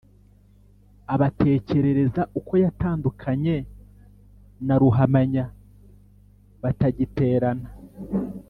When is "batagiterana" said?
6.61-7.67